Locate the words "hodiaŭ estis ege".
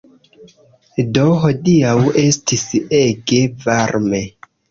1.43-3.43